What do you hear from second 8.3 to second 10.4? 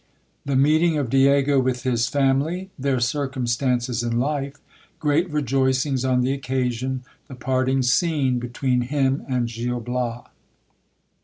between him and Gil Bias.